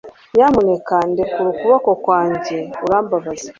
[0.35, 2.57] nyamuneka ndekure ukuboko kwanjye.
[2.85, 3.47] urambabaza